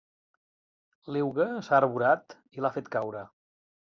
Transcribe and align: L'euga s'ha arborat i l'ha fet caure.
L'euga 1.15 1.45
s'ha 1.67 1.75
arborat 1.81 2.35
i 2.57 2.65
l'ha 2.65 2.73
fet 2.79 2.91
caure. 2.97 3.23